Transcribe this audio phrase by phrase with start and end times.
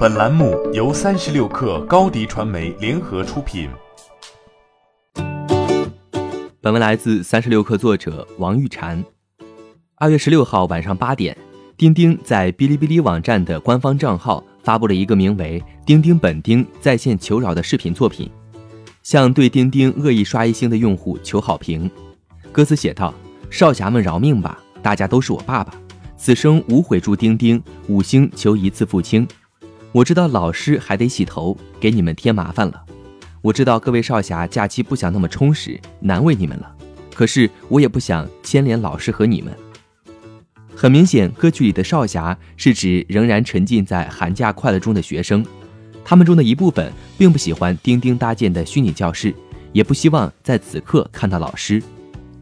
[0.00, 3.68] 本栏目由三十六氪高低传媒联合出品。
[6.58, 9.04] 本文来自三十六氪作者王玉婵。
[9.96, 11.36] 二月十六号晚上八点，
[11.76, 18.30] 钉钉在哔哩哔哩网站的官方账号发布了一个名为“钉钉本钉在线求饶”的视频作品，
[19.02, 21.90] 向对钉钉恶意刷一星的用户求好评。
[22.50, 23.12] 歌词写道
[23.52, 25.74] ：“少侠们饶命吧，大家都是我爸爸，
[26.16, 29.28] 此生无悔祝钉钉五星求一次付清。”
[29.92, 32.84] 我知道老师还得洗头，给你们添麻烦了。
[33.42, 36.76] 我知道各位少侠假期不想那么充实，难为你们了。
[37.12, 39.52] 可是我也不想牵连老师和你们。
[40.76, 45.44] 很明显，歌曲里的少侠是指仍然沉浸在寒假快乐中的学生，
[46.04, 49.34] 他们中的一部分并不喜欢钉钉搭建的虚拟教室，
[49.72, 51.82] 也不希望在此刻看到老师。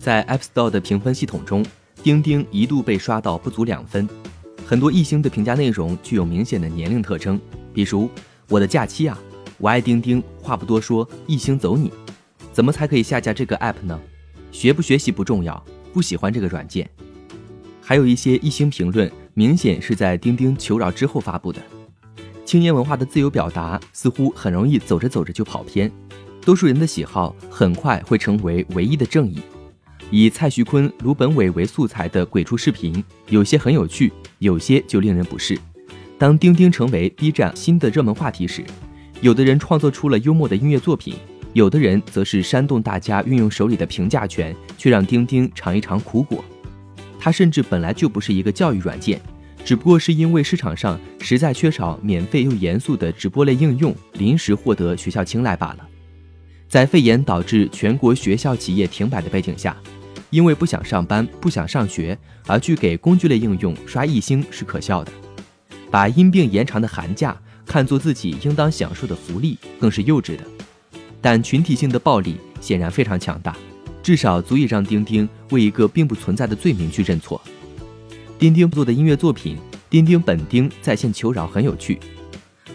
[0.00, 1.64] 在 App Store 的评分系统中，
[2.02, 4.08] 钉钉一度被刷到不足两分。
[4.68, 7.40] 很多异星的评价内容具有明显的年龄特征，
[7.72, 8.10] 比如
[8.48, 9.16] 我的假期啊，
[9.58, 11.92] 我爱钉钉，话不多说，一星走你。
[12.52, 13.96] 怎么才可以下架这个 app 呢？
[14.50, 16.90] 学不学习不重要，不喜欢这个软件。
[17.80, 21.62] 还有一些异星评论，明显是在钉钉求饶之后发布的。
[22.44, 25.88] 青年文化的自由表达似乎很容易走着走着就跑偏，
[26.44, 29.38] 多数人的喜好很快会成为唯一的正义。
[30.10, 35.58] 以蔡徐坤、卢本伟为素材的鬼畜视频，有些很有趣，有些就令人不适。
[36.16, 38.64] 当钉钉成为 B 站新的热门话题时，
[39.20, 41.16] 有的人创作出了幽默的音乐作品，
[41.54, 46.44] 有的人则是煽动大家运用手里的评价权，去让钉钉尝一尝苦果。
[47.18, 49.20] 它甚至本来就不是一个教育软件，
[49.64, 55.88] 只不过是因为市场上实在缺少免费又严肃的直播类应用，临时获得学校青睐罢了。
[56.68, 59.76] 在肺炎导致全国学校企业停摆的背景下。
[60.30, 65.12] 因为不想上班、不想上学而去给工具类应用刷一星是可笑的，
[65.88, 70.42] 把因病延长的寒假看作自己应当享受的福利更是幼稚的。
[71.22, 73.56] 但群体性的暴力显然非常强大，
[74.02, 77.40] 至少足以让钉钉为一个并不存在的罪名去认错。
[78.36, 79.56] 钉钉做的音乐作品
[79.88, 82.00] 《钉钉本钉在线求饶》很有趣，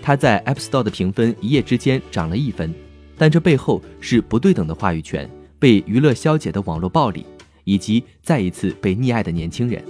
[0.00, 2.72] 他在 App Store 的评分一夜之间涨了一分，
[3.20, 7.26] 但这背后是不对等的话语权被娱乐消解的网络暴力。
[7.64, 9.84] 以及再一次被溺爱的年轻人。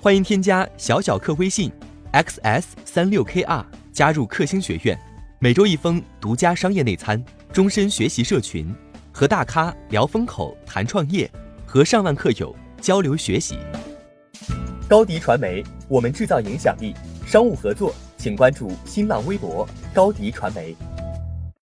[0.00, 1.72] 欢迎添加小小客微信
[2.12, 4.96] xs 三六 kr 加入克星学院，
[5.40, 7.20] 每周一封独家商业内参，
[7.52, 8.72] 终身学习社群，
[9.10, 11.28] 和大咖聊风口、谈创业，
[11.66, 13.58] 和上万客友交流学习。
[14.88, 16.94] 高迪传媒，我们制造影响力。
[17.26, 20.76] 商务合作，请关注新浪微博高迪传媒。